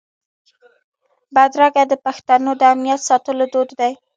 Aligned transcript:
بدرګه 1.35 1.83
د 1.91 1.93
پښتنو 2.05 2.51
د 2.57 2.61
امنیت 2.73 3.01
ساتلو 3.09 3.45
دود 3.53 3.69
دی. 3.79 3.91